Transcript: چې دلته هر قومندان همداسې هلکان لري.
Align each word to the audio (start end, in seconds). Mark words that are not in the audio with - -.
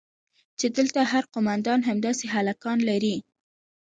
چې 0.59 0.67
دلته 0.77 0.99
هر 1.11 1.23
قومندان 1.33 1.79
همداسې 1.89 2.25
هلکان 2.35 2.77
لري. 2.89 3.15